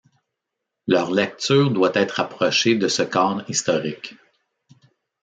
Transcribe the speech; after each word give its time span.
Leur 0.87 1.11
lecture 1.11 1.69
doit 1.69 1.91
être 1.93 2.13
rapprochée 2.13 2.73
de 2.75 2.87
ce 2.87 3.03
cadre 3.03 3.47
historique. 3.47 4.15